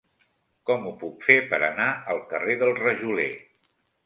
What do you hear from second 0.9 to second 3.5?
puc fer per anar al carrer del Rajoler?